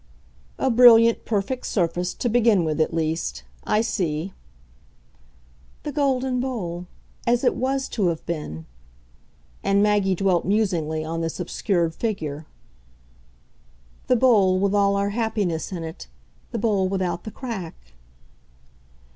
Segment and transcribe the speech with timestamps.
[0.57, 3.43] "A brilliant, perfect surface to begin with at least.
[3.65, 4.33] I see."
[5.83, 6.87] "The golden bowl
[7.27, 8.65] as it WAS to have been."
[9.63, 12.47] And Maggie dwelt musingly on this obscured figure.
[14.07, 16.07] "The bowl with all our happiness in it.
[16.49, 17.93] The bowl without the crack."